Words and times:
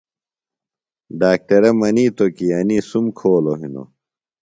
ڈاکٹرہ 1.19 1.71
منِیتو 1.79 2.25
کی 2.35 2.47
انی 2.57 2.77
سُم 2.89 3.05
کھولوۡ 3.17 3.59
ہنوۡ۔ 3.61 3.89